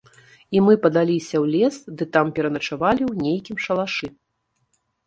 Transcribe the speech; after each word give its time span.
І 0.55 0.61
мы 0.67 0.73
падаліся 0.85 1.35
ў 1.43 1.53
лес 1.57 1.75
ды 2.01 2.09
там 2.17 2.33
пераначавалі 2.41 3.03
ў 3.11 3.29
нейкім 3.29 3.57
шалашы. 3.67 4.07